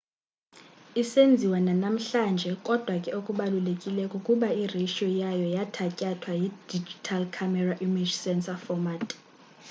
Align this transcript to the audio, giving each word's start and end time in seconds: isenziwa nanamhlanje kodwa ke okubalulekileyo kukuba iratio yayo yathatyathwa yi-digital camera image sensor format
isenziwa 1.01 1.57
nanamhlanje 1.65 2.49
kodwa 2.67 2.95
ke 3.03 3.09
okubalulekileyo 3.19 4.07
kukuba 4.13 4.47
iratio 4.63 5.07
yayo 5.21 5.47
yathatyathwa 5.55 6.31
yi-digital 6.41 7.21
camera 7.35 7.73
image 7.85 8.13
sensor 8.23 8.57
format 8.65 9.07